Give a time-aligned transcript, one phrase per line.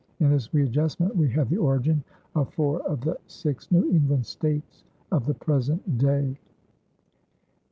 [0.19, 2.03] In this readjustment we have the origin
[2.33, 6.39] of four of the six New England States of the present day.